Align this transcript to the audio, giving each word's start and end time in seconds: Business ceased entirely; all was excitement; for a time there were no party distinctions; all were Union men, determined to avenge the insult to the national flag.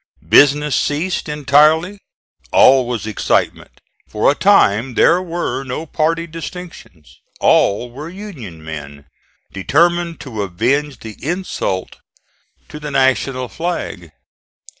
Business 0.27 0.75
ceased 0.75 1.29
entirely; 1.29 1.99
all 2.51 2.87
was 2.87 3.05
excitement; 3.05 3.79
for 4.07 4.31
a 4.31 4.33
time 4.33 4.95
there 4.95 5.21
were 5.21 5.63
no 5.63 5.85
party 5.85 6.25
distinctions; 6.25 7.19
all 7.39 7.91
were 7.91 8.09
Union 8.09 8.65
men, 8.65 9.05
determined 9.53 10.19
to 10.21 10.41
avenge 10.41 11.01
the 11.01 11.23
insult 11.23 11.97
to 12.67 12.79
the 12.79 12.89
national 12.89 13.47
flag. 13.47 14.11